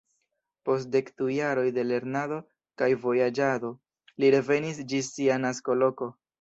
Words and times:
Post 0.69 0.87
dek 0.95 1.11
du 1.21 1.27
jaroj 1.33 1.65
de 1.75 1.83
lernado 1.89 2.41
kaj 2.83 2.89
vojaĝado 3.05 3.73
li 4.25 4.35
revenis 4.39 4.85
ĝis 4.91 5.15
sia 5.15 5.41
naskoloko. 5.49 6.13